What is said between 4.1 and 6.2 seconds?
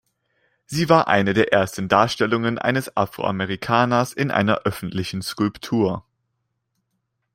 in einer öffentlichen Skulptur.